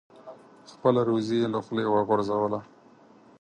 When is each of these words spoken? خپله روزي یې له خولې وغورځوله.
خپله 0.71 1.01
روزي 1.09 1.35
یې 1.41 1.47
له 1.53 1.59
خولې 1.65 1.85
وغورځوله. 1.89 2.59